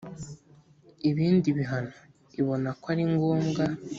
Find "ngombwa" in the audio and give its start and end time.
3.13-3.63